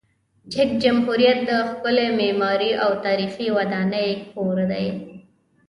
[0.53, 4.87] چک جمهوریت د ښکلې معماري او تاریخي ودانۍ کور دی.